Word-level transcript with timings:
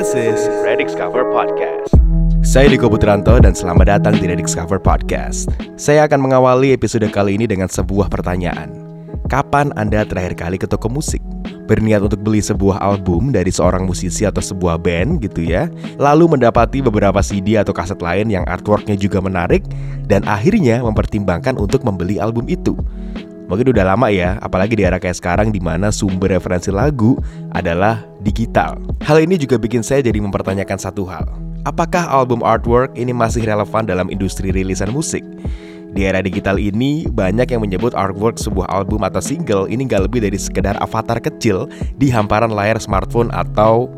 This 0.00 0.16
is 0.16 0.40
Redix 0.64 0.96
Cover 0.96 1.28
Podcast. 1.28 1.92
Saya 2.40 2.72
Diko 2.72 2.88
Putranto 2.88 3.36
dan 3.36 3.52
selamat 3.52 4.00
datang 4.00 4.16
di 4.16 4.32
Redix 4.32 4.56
Cover 4.56 4.80
Podcast. 4.80 5.52
Saya 5.76 6.08
akan 6.08 6.24
mengawali 6.24 6.72
episode 6.72 7.04
kali 7.12 7.36
ini 7.36 7.44
dengan 7.44 7.68
sebuah 7.68 8.08
pertanyaan. 8.08 8.72
Kapan 9.28 9.76
Anda 9.76 10.08
terakhir 10.08 10.40
kali 10.40 10.56
ke 10.56 10.64
toko 10.64 10.88
musik? 10.88 11.20
Berniat 11.68 12.00
untuk 12.00 12.16
beli 12.24 12.40
sebuah 12.40 12.80
album 12.80 13.28
dari 13.28 13.52
seorang 13.52 13.84
musisi 13.84 14.24
atau 14.24 14.40
sebuah 14.40 14.80
band 14.80 15.20
gitu 15.20 15.44
ya 15.44 15.68
Lalu 16.00 16.32
mendapati 16.32 16.80
beberapa 16.80 17.20
CD 17.20 17.60
atau 17.60 17.76
kaset 17.76 18.00
lain 18.00 18.32
yang 18.32 18.48
artworknya 18.48 18.96
juga 18.96 19.20
menarik 19.20 19.68
Dan 20.08 20.24
akhirnya 20.24 20.80
mempertimbangkan 20.80 21.60
untuk 21.60 21.84
membeli 21.84 22.16
album 22.16 22.48
itu 22.48 22.72
Mungkin 23.52 23.68
udah 23.68 23.84
lama 23.84 24.08
ya, 24.08 24.40
apalagi 24.40 24.80
di 24.80 24.86
era 24.88 24.96
kayak 24.96 25.20
sekarang 25.20 25.52
di 25.52 25.60
mana 25.60 25.92
sumber 25.92 26.40
referensi 26.40 26.72
lagu 26.72 27.20
adalah 27.52 28.09
digital. 28.22 28.80
Hal 29.04 29.20
ini 29.24 29.40
juga 29.40 29.56
bikin 29.56 29.80
saya 29.84 30.04
jadi 30.04 30.20
mempertanyakan 30.20 30.78
satu 30.78 31.08
hal. 31.08 31.24
Apakah 31.68 32.08
album 32.08 32.40
artwork 32.40 32.96
ini 32.96 33.12
masih 33.12 33.44
relevan 33.44 33.84
dalam 33.84 34.08
industri 34.08 34.48
rilisan 34.48 34.88
musik? 34.92 35.20
Di 35.90 36.06
era 36.06 36.22
digital 36.22 36.56
ini, 36.56 37.04
banyak 37.10 37.50
yang 37.50 37.66
menyebut 37.66 37.98
artwork 37.98 38.38
sebuah 38.38 38.70
album 38.70 39.02
atau 39.02 39.18
single 39.18 39.66
ini 39.66 39.90
gak 39.90 40.06
lebih 40.06 40.22
dari 40.22 40.38
sekedar 40.38 40.78
avatar 40.78 41.18
kecil 41.18 41.66
di 41.98 42.08
hamparan 42.08 42.54
layar 42.54 42.78
smartphone 42.78 43.28
atau 43.34 43.90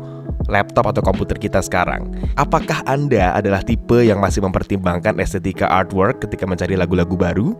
laptop 0.49 0.89
atau 0.89 1.05
komputer 1.05 1.37
kita 1.37 1.61
sekarang. 1.61 2.09
Apakah 2.35 2.81
Anda 2.89 3.37
adalah 3.37 3.61
tipe 3.61 4.01
yang 4.03 4.19
masih 4.19 4.41
mempertimbangkan 4.41 5.21
estetika 5.21 5.69
artwork 5.69 6.25
ketika 6.25 6.49
mencari 6.49 6.73
lagu-lagu 6.73 7.13
baru? 7.13 7.53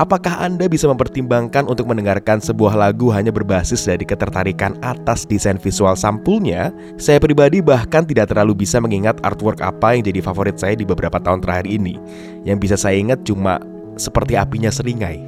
Apakah 0.00 0.40
Anda 0.40 0.64
bisa 0.64 0.88
mempertimbangkan 0.88 1.68
untuk 1.68 1.84
mendengarkan 1.84 2.40
sebuah 2.40 2.72
lagu 2.72 3.12
hanya 3.12 3.28
berbasis 3.28 3.84
dari 3.84 4.08
ketertarikan 4.08 4.80
atas 4.80 5.28
desain 5.28 5.60
visual 5.60 5.92
sampulnya? 5.92 6.72
Saya 6.96 7.20
pribadi 7.20 7.60
bahkan 7.60 8.08
tidak 8.08 8.32
terlalu 8.32 8.64
bisa 8.64 8.80
mengingat 8.80 9.20
artwork 9.20 9.60
apa 9.60 9.92
yang 9.92 10.08
jadi 10.08 10.24
favorit 10.24 10.56
saya 10.56 10.72
di 10.72 10.88
beberapa 10.88 11.20
tahun 11.20 11.44
terakhir 11.44 11.68
ini. 11.68 12.00
Yang 12.48 12.58
bisa 12.64 12.76
saya 12.80 12.96
ingat 12.96 13.28
cuma 13.28 13.60
seperti 14.00 14.40
apinya 14.40 14.72
seringai. 14.72 15.20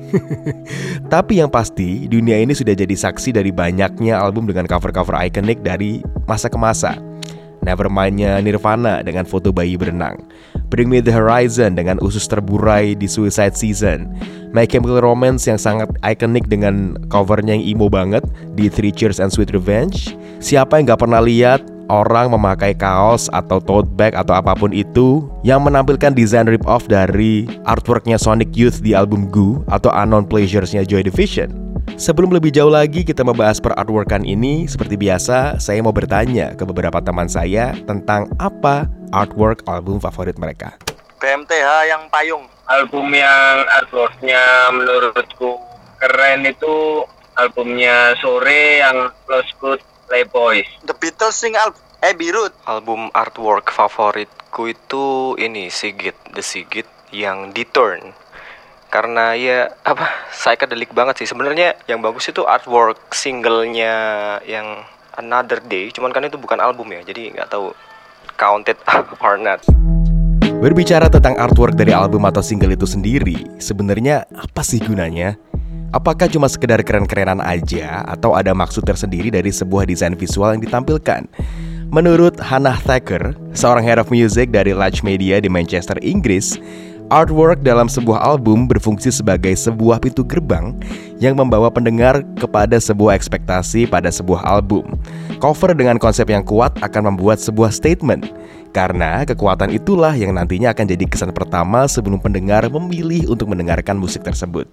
Tapi 1.12 1.44
yang 1.44 1.52
pasti, 1.52 2.08
dunia 2.08 2.40
ini 2.40 2.56
sudah 2.56 2.72
jadi 2.72 2.96
saksi 2.96 3.36
dari 3.36 3.52
banyaknya 3.52 4.16
album 4.16 4.48
dengan 4.48 4.64
cover-cover 4.64 5.20
ikonik 5.20 5.60
dari 5.60 6.00
masa 6.24 6.48
ke 6.48 6.56
masa. 6.56 6.96
Nevermind-nya 7.60 8.40
Nirvana 8.40 9.04
dengan 9.04 9.28
foto 9.28 9.52
bayi 9.52 9.76
berenang. 9.76 10.16
Bring 10.72 10.88
Me 10.88 11.04
The 11.04 11.12
Horizon 11.12 11.76
dengan 11.76 12.00
usus 12.00 12.24
terburai 12.24 12.96
di 12.96 13.04
Suicide 13.04 13.52
Season. 13.52 14.08
My 14.56 14.64
Chemical 14.64 15.04
Romance 15.04 15.44
yang 15.44 15.60
sangat 15.60 15.92
ikonik 16.00 16.48
dengan 16.48 16.96
covernya 17.12 17.52
yang 17.60 17.76
emo 17.76 17.92
banget 17.92 18.24
di 18.56 18.72
Three 18.72 18.88
Cheers 18.88 19.20
and 19.20 19.28
Sweet 19.28 19.52
Revenge. 19.52 20.16
Siapa 20.40 20.80
yang 20.80 20.88
gak 20.88 21.04
pernah 21.04 21.20
lihat 21.20 21.60
orang 21.90 22.30
memakai 22.30 22.76
kaos 22.76 23.26
atau 23.32 23.58
tote 23.58 23.88
bag 23.96 24.14
atau 24.14 24.36
apa 24.36 24.54
pun 24.54 24.70
itu 24.70 25.26
yang 25.42 25.64
menampilkan 25.64 26.14
desain 26.14 26.46
rip-off 26.46 26.86
dari 26.86 27.48
artworknya 27.66 28.20
Sonic 28.20 28.54
Youth 28.54 28.84
di 28.84 28.94
album 28.94 29.26
Goo 29.32 29.66
atau 29.70 29.90
Unknown 29.90 30.28
Pleasures-nya 30.28 30.86
Joy 30.86 31.06
Division. 31.06 31.62
Sebelum 31.98 32.30
lebih 32.30 32.54
jauh 32.54 32.70
lagi 32.70 33.02
kita 33.02 33.26
membahas 33.26 33.58
per 33.58 33.74
artworkan 33.74 34.22
ini, 34.22 34.70
seperti 34.70 34.94
biasa 34.94 35.58
saya 35.58 35.82
mau 35.82 35.92
bertanya 35.92 36.54
ke 36.54 36.62
beberapa 36.62 37.02
teman 37.02 37.26
saya 37.26 37.74
tentang 37.84 38.30
apa 38.38 38.86
artwork 39.10 39.66
album 39.66 39.98
favorit 39.98 40.38
mereka. 40.38 40.78
BMTH 41.18 41.68
yang 41.86 42.02
payung 42.10 42.46
album 42.66 43.12
yang 43.14 43.62
artworknya 43.82 44.42
menurutku 44.74 45.58
keren 46.02 46.42
itu 46.48 47.06
albumnya 47.38 48.16
sore 48.18 48.82
yang 48.82 49.10
Lost 49.30 49.52
Good 49.62 49.80
Playboys 50.12 50.68
The 50.84 50.92
Beatles 50.92 51.40
sing 51.40 51.56
album 51.56 51.80
eh 52.04 52.12
Birut 52.12 52.52
album 52.68 53.08
artwork 53.16 53.72
favoritku 53.72 54.68
itu 54.68 55.32
ini 55.40 55.72
Sigit 55.72 56.12
The 56.36 56.44
Sigit 56.44 56.84
yang 57.16 57.56
Deturn 57.56 58.12
karena 58.92 59.32
ya 59.32 59.72
apa 59.88 60.04
psychedelic 60.28 60.92
banget 60.92 61.24
sih. 61.24 61.32
Sebenarnya 61.32 61.80
yang 61.88 62.04
bagus 62.04 62.28
itu 62.28 62.44
artwork 62.44 63.16
singlenya 63.16 64.36
yang 64.44 64.84
Another 65.16 65.64
Day. 65.64 65.88
Cuman 65.88 66.12
kan 66.12 66.28
itu 66.28 66.36
bukan 66.36 66.60
album 66.60 66.92
ya 66.92 67.00
jadi 67.00 67.32
nggak 67.32 67.48
tahu 67.48 67.72
counted 68.36 68.76
or 69.24 69.40
not. 69.40 69.64
Berbicara 70.60 71.08
tentang 71.08 71.40
artwork 71.40 71.72
dari 71.72 71.96
album 71.96 72.28
atau 72.28 72.44
single 72.44 72.76
itu 72.76 72.84
sendiri, 72.84 73.48
sebenarnya 73.56 74.28
apa 74.36 74.60
sih 74.60 74.78
gunanya? 74.78 75.40
Apakah 75.92 76.24
cuma 76.24 76.48
sekedar 76.48 76.80
keren-kerenan 76.80 77.44
aja 77.44 78.00
atau 78.08 78.32
ada 78.32 78.56
maksud 78.56 78.80
tersendiri 78.80 79.28
dari 79.28 79.52
sebuah 79.52 79.84
desain 79.84 80.16
visual 80.16 80.56
yang 80.56 80.64
ditampilkan? 80.64 81.28
Menurut 81.92 82.40
Hannah 82.40 82.80
Thacker, 82.80 83.36
seorang 83.52 83.84
head 83.84 84.00
of 84.00 84.08
music 84.08 84.48
dari 84.48 84.72
Large 84.72 85.04
Media 85.04 85.36
di 85.36 85.52
Manchester, 85.52 86.00
Inggris, 86.00 86.56
Artwork 87.12 87.60
dalam 87.60 87.92
sebuah 87.92 88.24
album 88.24 88.64
berfungsi 88.64 89.12
sebagai 89.12 89.52
sebuah 89.52 90.00
pintu 90.00 90.24
gerbang 90.24 90.72
yang 91.20 91.36
membawa 91.36 91.68
pendengar 91.68 92.24
kepada 92.40 92.80
sebuah 92.80 93.12
ekspektasi 93.12 93.84
pada 93.84 94.08
sebuah 94.08 94.48
album. 94.48 94.96
Cover 95.44 95.76
dengan 95.76 96.00
konsep 96.00 96.24
yang 96.32 96.40
kuat 96.40 96.72
akan 96.80 97.12
membuat 97.12 97.36
sebuah 97.36 97.68
statement, 97.68 98.32
karena 98.72 99.28
kekuatan 99.28 99.76
itulah 99.76 100.16
yang 100.16 100.32
nantinya 100.40 100.72
akan 100.72 100.88
jadi 100.88 101.04
kesan 101.04 101.36
pertama 101.36 101.84
sebelum 101.84 102.16
pendengar 102.16 102.64
memilih 102.72 103.28
untuk 103.28 103.52
mendengarkan 103.52 104.00
musik 104.00 104.24
tersebut. 104.24 104.64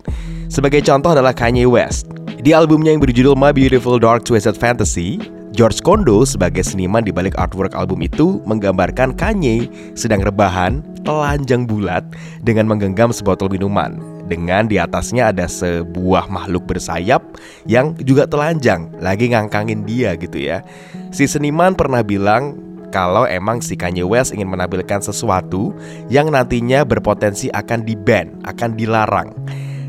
Sebagai 0.49 0.81
contoh 0.81 1.13
adalah 1.13 1.29
Kanye 1.29 1.69
West. 1.69 2.09
Di 2.41 2.57
albumnya 2.57 2.89
yang 2.89 3.05
berjudul 3.05 3.37
My 3.37 3.53
Beautiful 3.53 4.01
Dark 4.01 4.25
Twisted 4.25 4.57
Fantasy, 4.57 5.21
George 5.53 5.77
Kondo 5.85 6.25
sebagai 6.25 6.65
seniman 6.65 7.05
di 7.05 7.13
balik 7.13 7.37
artwork 7.37 7.77
album 7.77 8.01
itu 8.01 8.41
menggambarkan 8.49 9.13
Kanye 9.13 9.69
sedang 9.93 10.25
rebahan, 10.25 10.81
telanjang 11.05 11.69
bulat 11.69 12.01
dengan 12.41 12.65
menggenggam 12.65 13.13
sebotol 13.13 13.53
minuman. 13.53 14.01
Dengan 14.25 14.65
di 14.65 14.81
atasnya 14.81 15.29
ada 15.29 15.45
sebuah 15.45 16.25
makhluk 16.33 16.66
bersayap 16.66 17.21
yang 17.69 17.93
juga 18.01 18.25
telanjang, 18.25 18.89
lagi 18.97 19.29
ngangkangin 19.29 19.85
dia 19.85 20.17
gitu 20.17 20.41
ya. 20.41 20.66
Si 21.13 21.29
seniman 21.29 21.77
pernah 21.77 22.01
bilang 22.01 22.57
kalau 22.89 23.29
emang 23.29 23.61
si 23.61 23.77
Kanye 23.77 24.01
West 24.01 24.33
ingin 24.33 24.49
menampilkan 24.49 25.05
sesuatu 25.05 25.77
yang 26.09 26.33
nantinya 26.33 26.81
berpotensi 26.81 27.53
akan 27.53 27.85
di-ban, 27.85 28.33
akan 28.49 28.73
dilarang. 28.73 29.29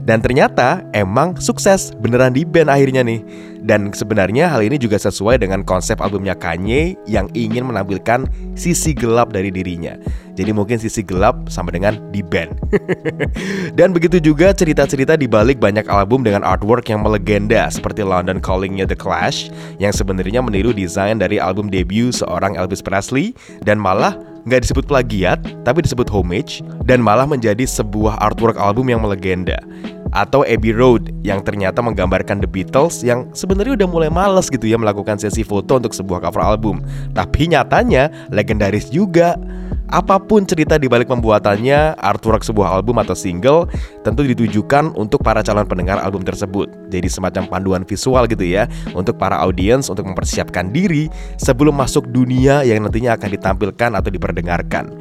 Dan 0.00 0.24
ternyata 0.24 0.84
emang 0.96 1.36
sukses 1.38 1.92
beneran 1.96 2.32
di 2.32 2.48
band 2.48 2.72
akhirnya 2.72 3.04
nih 3.04 3.49
Dan 3.60 3.92
sebenarnya 3.92 4.48
hal 4.48 4.64
ini 4.64 4.80
juga 4.80 4.96
sesuai 4.96 5.40
dengan 5.40 5.60
konsep 5.64 6.00
albumnya 6.00 6.32
Kanye 6.32 6.96
Yang 7.04 7.28
ingin 7.36 7.68
menampilkan 7.68 8.26
sisi 8.56 8.96
gelap 8.96 9.32
dari 9.32 9.52
dirinya. 9.52 9.96
Jadi 10.34 10.50
mungkin 10.56 10.80
sisi 10.80 11.04
gelap 11.04 11.52
sama 11.52 11.68
dengan 11.68 12.00
di 12.14 12.24
band. 12.24 12.56
Dan 13.78 13.92
begitu 13.92 14.16
juga 14.20 14.56
cerita-cerita 14.56 15.18
di 15.20 15.28
balik 15.28 15.60
banyak 15.60 15.84
album 15.92 16.24
dengan 16.24 16.40
artwork 16.40 16.88
yang 16.88 17.04
melegenda 17.04 17.68
Seperti 17.68 18.00
London 18.00 18.40
Callingnya 18.40 18.88
The 18.88 18.96
Clash 18.96 19.52
Yang 19.82 20.00
sebenarnya 20.00 20.40
meniru 20.40 20.72
desain 20.72 21.20
dari 21.20 21.36
album 21.36 21.68
debut 21.68 22.14
seorang 22.16 22.56
Elvis 22.56 22.80
Presley 22.80 23.36
Dan 23.60 23.76
malah 23.76 24.16
nggak 24.48 24.64
disebut 24.64 24.88
plagiat, 24.88 25.40
tapi 25.68 25.84
disebut 25.84 26.08
homage, 26.08 26.64
dan 26.88 27.04
malah 27.04 27.28
menjadi 27.28 27.64
sebuah 27.68 28.16
artwork 28.24 28.56
album 28.56 28.88
yang 28.88 29.04
melegenda 29.04 29.60
atau 30.10 30.42
Abbey 30.46 30.74
Road 30.74 31.14
yang 31.22 31.42
ternyata 31.42 31.78
menggambarkan 31.80 32.42
The 32.42 32.48
Beatles 32.50 33.02
yang 33.06 33.30
sebenarnya 33.34 33.84
udah 33.84 33.88
mulai 33.88 34.10
males 34.10 34.50
gitu 34.50 34.66
ya 34.66 34.76
melakukan 34.78 35.18
sesi 35.18 35.46
foto 35.46 35.78
untuk 35.78 35.94
sebuah 35.94 36.22
cover 36.26 36.42
album. 36.42 36.82
Tapi 37.14 37.50
nyatanya 37.50 38.10
legendaris 38.34 38.90
juga. 38.90 39.38
Apa 39.90 40.22
pun 40.22 40.46
cerita 40.46 40.78
di 40.78 40.86
balik 40.86 41.10
pembuatannya, 41.10 41.98
artwork 41.98 42.46
sebuah 42.46 42.78
album 42.78 43.02
atau 43.02 43.18
single 43.18 43.66
tentu 44.06 44.22
ditujukan 44.22 44.94
untuk 44.94 45.18
para 45.18 45.42
calon 45.42 45.66
pendengar 45.66 45.98
album 45.98 46.22
tersebut. 46.22 46.70
Jadi 46.94 47.10
semacam 47.10 47.50
panduan 47.50 47.82
visual 47.82 48.30
gitu 48.30 48.46
ya 48.46 48.70
untuk 48.94 49.18
para 49.18 49.42
audiens 49.42 49.90
untuk 49.90 50.06
mempersiapkan 50.06 50.70
diri 50.70 51.10
sebelum 51.42 51.74
masuk 51.74 52.06
dunia 52.06 52.62
yang 52.62 52.86
nantinya 52.86 53.18
akan 53.18 53.34
ditampilkan 53.34 53.90
atau 53.98 54.10
diperdengarkan. 54.14 54.94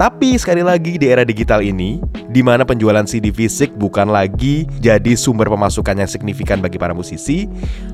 Tapi 0.00 0.40
sekali 0.40 0.64
lagi 0.64 0.96
di 0.96 1.12
era 1.12 1.28
digital 1.28 1.60
ini, 1.60 2.00
di 2.32 2.40
mana 2.40 2.64
penjualan 2.64 3.04
CD 3.04 3.28
fisik 3.28 3.76
bukan 3.76 4.08
lagi 4.08 4.64
jadi 4.80 5.12
sumber 5.12 5.52
pemasukan 5.52 5.92
yang 5.92 6.08
signifikan 6.08 6.64
bagi 6.64 6.80
para 6.80 6.96
musisi, 6.96 7.44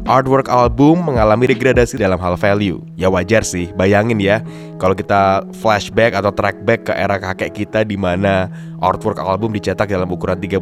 artwork 0.07 0.47
album 0.47 1.03
mengalami 1.03 1.51
degradasi 1.51 1.99
dalam 1.99 2.23
hal 2.23 2.39
value. 2.39 2.79
Ya 2.95 3.11
wajar 3.11 3.43
sih, 3.43 3.75
bayangin 3.75 4.23
ya, 4.23 4.39
kalau 4.79 4.95
kita 4.95 5.43
flashback 5.59 6.15
atau 6.15 6.31
track 6.37 6.63
back 6.69 6.87
ke 6.87 6.93
era 6.93 7.17
kakek 7.17 7.57
kita 7.65 7.83
di 7.83 7.97
mana 7.97 8.53
artwork 8.85 9.19
album 9.19 9.57
dicetak 9.57 9.89
dalam 9.89 10.13
ukuran 10.13 10.37
31 10.37 10.61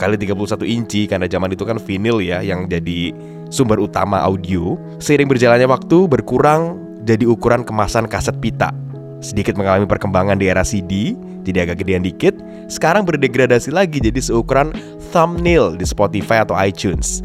kali 0.00 0.16
31 0.16 0.64
inci 0.64 1.04
karena 1.04 1.28
zaman 1.28 1.52
itu 1.52 1.68
kan 1.68 1.76
vinyl 1.76 2.24
ya 2.24 2.40
yang 2.40 2.64
jadi 2.70 3.12
sumber 3.52 3.76
utama 3.82 4.22
audio. 4.24 4.80
Seiring 5.02 5.28
berjalannya 5.28 5.68
waktu 5.68 6.08
berkurang 6.08 6.80
jadi 7.04 7.28
ukuran 7.28 7.66
kemasan 7.66 8.08
kaset 8.08 8.38
pita. 8.40 8.72
Sedikit 9.20 9.52
mengalami 9.60 9.84
perkembangan 9.84 10.40
di 10.40 10.48
era 10.48 10.64
CD, 10.64 11.12
jadi 11.44 11.68
agak 11.68 11.84
gedean 11.84 12.00
dikit. 12.00 12.32
Sekarang 12.72 13.04
berdegradasi 13.04 13.68
lagi 13.68 14.00
jadi 14.00 14.16
seukuran 14.16 14.72
thumbnail 15.12 15.76
di 15.76 15.84
Spotify 15.84 16.40
atau 16.40 16.56
iTunes. 16.56 17.20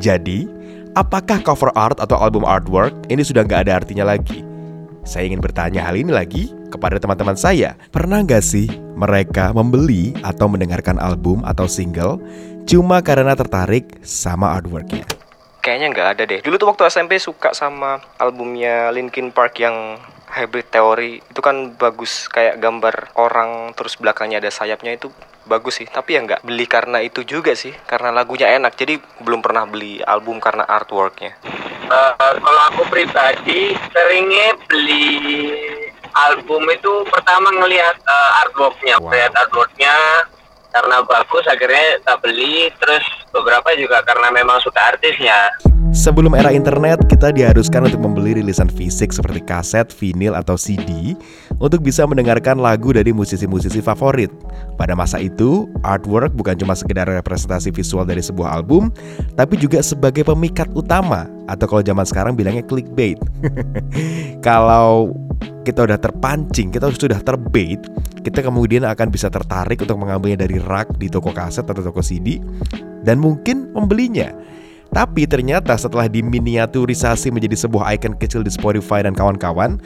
Jadi, 0.00 0.48
apakah 0.96 1.44
cover 1.44 1.68
art 1.76 2.00
atau 2.00 2.16
album 2.16 2.48
artwork 2.48 2.96
ini 3.12 3.20
sudah 3.20 3.44
nggak 3.44 3.68
ada 3.68 3.84
artinya 3.84 4.08
lagi? 4.08 4.40
Saya 5.04 5.28
ingin 5.28 5.44
bertanya 5.44 5.84
hal 5.84 6.00
ini 6.00 6.08
lagi 6.08 6.48
kepada 6.74 6.98
teman-teman 6.98 7.38
saya. 7.38 7.78
Pernah 7.94 8.26
nggak 8.26 8.42
sih 8.42 8.66
mereka 8.98 9.54
membeli 9.54 10.10
atau 10.26 10.50
mendengarkan 10.50 10.98
album 10.98 11.46
atau 11.46 11.70
single 11.70 12.18
cuma 12.66 12.98
karena 12.98 13.38
tertarik 13.38 14.02
sama 14.02 14.50
artworknya? 14.58 15.06
Kayaknya 15.62 15.86
nggak 15.94 16.08
ada 16.18 16.22
deh. 16.26 16.40
Dulu 16.42 16.54
tuh 16.58 16.68
waktu 16.74 16.90
SMP 16.90 17.22
suka 17.22 17.54
sama 17.54 18.02
albumnya 18.18 18.90
Linkin 18.90 19.30
Park 19.30 19.62
yang 19.62 20.02
Hybrid 20.34 20.66
Theory 20.74 21.22
itu 21.22 21.38
kan 21.38 21.78
bagus 21.78 22.26
kayak 22.26 22.58
gambar 22.58 23.14
orang 23.14 23.70
terus 23.78 23.94
belakangnya 23.94 24.42
ada 24.42 24.50
sayapnya 24.50 24.98
itu 24.98 25.06
bagus 25.46 25.78
sih 25.78 25.86
tapi 25.86 26.18
ya 26.18 26.26
nggak 26.26 26.42
beli 26.42 26.66
karena 26.66 26.98
itu 27.04 27.22
juga 27.22 27.54
sih 27.54 27.70
karena 27.86 28.10
lagunya 28.10 28.50
enak 28.50 28.74
jadi 28.74 28.98
belum 29.22 29.44
pernah 29.44 29.62
beli 29.68 30.02
album 30.02 30.42
karena 30.42 30.66
artworknya 30.66 31.38
Uh, 31.84 32.16
kalau 32.16 32.62
aku 32.72 32.82
pribadi 32.88 33.76
seringnya 33.92 34.56
beli 34.72 35.20
album 36.14 36.62
itu 36.70 36.92
pertama 37.10 37.50
ngelihat 37.50 37.96
uh, 38.06 38.42
artworknya, 38.46 38.94
Wow. 39.02 39.10
lihat 39.10 39.32
artworknya 39.34 39.94
karena 40.74 40.96
bagus 41.06 41.44
akhirnya 41.46 42.02
tak 42.02 42.18
beli. 42.22 42.70
Terus 42.78 43.04
beberapa 43.30 43.74
juga 43.78 44.02
karena 44.02 44.30
memang 44.30 44.58
suka 44.62 44.94
artisnya. 44.94 45.54
Sebelum 45.94 46.34
era 46.34 46.50
internet, 46.50 47.06
kita 47.06 47.30
diharuskan 47.30 47.86
untuk 47.86 48.02
membeli 48.02 48.42
rilisan 48.42 48.66
fisik 48.66 49.14
seperti 49.14 49.38
kaset, 49.46 49.94
vinil, 49.94 50.34
atau 50.34 50.58
CD 50.58 51.14
untuk 51.62 51.86
bisa 51.86 52.02
mendengarkan 52.02 52.58
lagu 52.58 52.90
dari 52.90 53.14
musisi-musisi 53.14 53.78
favorit. 53.78 54.26
Pada 54.74 54.98
masa 54.98 55.22
itu, 55.22 55.70
artwork 55.86 56.34
bukan 56.34 56.58
cuma 56.58 56.74
sekedar 56.74 57.06
representasi 57.06 57.70
visual 57.70 58.02
dari 58.02 58.26
sebuah 58.26 58.58
album, 58.58 58.90
tapi 59.38 59.54
juga 59.54 59.78
sebagai 59.86 60.26
pemikat 60.26 60.66
utama 60.74 61.30
atau 61.46 61.70
kalau 61.70 61.86
zaman 61.86 62.02
sekarang 62.02 62.34
bilangnya 62.34 62.66
clickbait. 62.66 63.20
kalau 64.46 65.14
kita 65.64 65.88
udah 65.88 65.96
terpancing, 65.96 66.68
kita 66.68 66.92
sudah 66.92 67.20
terbait, 67.24 67.80
kita 68.20 68.44
kemudian 68.44 68.84
akan 68.84 69.08
bisa 69.08 69.32
tertarik 69.32 69.80
untuk 69.80 69.96
mengambilnya 69.96 70.44
dari 70.44 70.60
rak 70.60 70.96
di 71.00 71.08
toko 71.08 71.32
kaset 71.32 71.64
atau 71.64 71.80
toko 71.80 72.04
CD 72.04 72.38
dan 73.04 73.20
mungkin 73.20 73.72
membelinya. 73.72 74.32
Tapi 74.94 75.26
ternyata 75.26 75.74
setelah 75.74 76.06
diminiaturisasi 76.06 77.34
menjadi 77.34 77.66
sebuah 77.66 77.98
icon 77.98 78.14
kecil 78.14 78.46
di 78.46 78.52
Spotify 78.54 79.02
dan 79.02 79.18
kawan-kawan, 79.18 79.82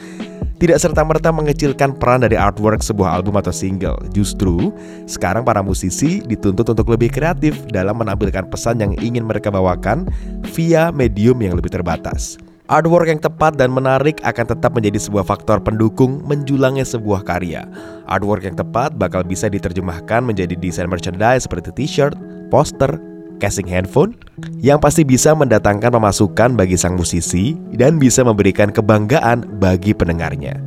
tidak 0.59 0.77
serta-merta 0.77 1.33
mengecilkan 1.33 1.97
peran 1.97 2.21
dari 2.21 2.35
artwork 2.37 2.83
sebuah 2.83 3.17
album 3.17 3.39
atau 3.39 3.49
single. 3.49 3.97
Justru, 4.13 4.69
sekarang 5.09 5.47
para 5.47 5.65
musisi 5.65 6.21
dituntut 6.21 6.67
untuk 6.67 6.93
lebih 6.93 7.09
kreatif 7.09 7.57
dalam 7.71 7.97
menampilkan 7.97 8.51
pesan 8.51 8.83
yang 8.83 8.93
ingin 9.01 9.25
mereka 9.25 9.49
bawakan 9.49 10.05
via 10.53 10.93
medium 10.93 11.39
yang 11.41 11.57
lebih 11.57 11.73
terbatas. 11.73 12.37
Artwork 12.69 13.09
yang 13.09 13.17
tepat 13.17 13.57
dan 13.57 13.73
menarik 13.73 14.21
akan 14.21 14.45
tetap 14.45 14.77
menjadi 14.77 15.01
sebuah 15.01 15.25
faktor 15.25 15.57
pendukung 15.57 16.21
menjulangnya 16.29 16.85
sebuah 16.85 17.25
karya. 17.25 17.65
Artwork 18.05 18.45
yang 18.45 18.53
tepat 18.53 18.93
bakal 18.93 19.25
bisa 19.25 19.49
diterjemahkan 19.49 20.21
menjadi 20.21 20.53
desain 20.53 20.85
merchandise 20.85 21.49
seperti 21.49 21.73
t-shirt, 21.73 22.13
poster, 22.53 23.01
casing 23.41 23.65
handphone 23.65 24.13
yang 24.61 24.77
pasti 24.77 25.01
bisa 25.01 25.33
mendatangkan 25.33 25.89
pemasukan 25.97 26.53
bagi 26.53 26.77
sang 26.77 26.93
musisi 26.93 27.57
dan 27.73 27.97
bisa 27.97 28.21
memberikan 28.21 28.69
kebanggaan 28.69 29.49
bagi 29.57 29.97
pendengarnya. 29.97 30.61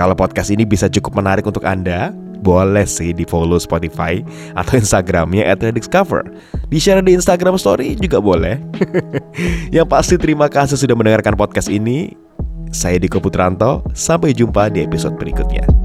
Kalau 0.00 0.16
podcast 0.16 0.48
ini 0.48 0.64
bisa 0.64 0.88
cukup 0.88 1.12
menarik 1.20 1.44
untuk 1.44 1.68
Anda, 1.68 2.08
boleh 2.44 2.84
sih 2.84 3.16
di 3.16 3.24
follow 3.24 3.56
Spotify 3.56 4.20
atau 4.52 4.76
Instagramnya 4.76 5.48
at 5.48 5.64
Rediscover. 5.64 6.28
Di 6.68 6.76
share 6.76 7.00
di 7.00 7.16
Instagram 7.16 7.56
Story 7.56 7.96
juga 7.96 8.20
boleh. 8.20 8.60
Yang 9.74 9.88
pasti 9.88 10.14
terima 10.20 10.52
kasih 10.52 10.76
sudah 10.76 10.92
mendengarkan 10.92 11.32
podcast 11.32 11.72
ini. 11.72 12.12
Saya 12.74 13.00
Diko 13.00 13.22
Putranto, 13.22 13.86
sampai 13.94 14.34
jumpa 14.34 14.68
di 14.68 14.82
episode 14.82 15.14
berikutnya. 15.14 15.83